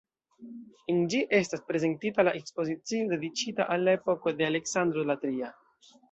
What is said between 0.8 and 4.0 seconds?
En ĝi estas prezentita la ekspozicio, dediĉita al la